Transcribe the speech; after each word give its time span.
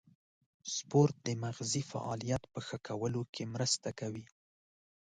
سپورت 0.75 1.15
د 1.27 1.29
مغزي 1.43 1.83
فعالیت 1.91 2.43
په 2.53 2.59
ښه 2.65 2.77
کولو 2.87 3.21
کې 3.33 3.43
مرسته 3.53 3.89
کوي. 3.99 4.25